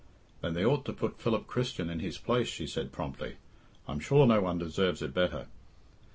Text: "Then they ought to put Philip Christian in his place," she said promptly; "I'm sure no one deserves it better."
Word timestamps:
"Then 0.41 0.55
they 0.55 0.65
ought 0.65 0.83
to 0.85 0.93
put 0.93 1.19
Philip 1.21 1.45
Christian 1.45 1.87
in 1.87 1.99
his 1.99 2.17
place," 2.17 2.47
she 2.47 2.65
said 2.65 2.91
promptly; 2.91 3.35
"I'm 3.87 3.99
sure 3.99 4.25
no 4.25 4.41
one 4.41 4.57
deserves 4.57 5.03
it 5.03 5.13
better." 5.13 5.45